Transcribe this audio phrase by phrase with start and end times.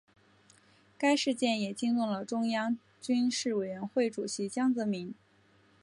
[0.97, 5.13] 该事件也惊动了中央军事委员会主席江泽民。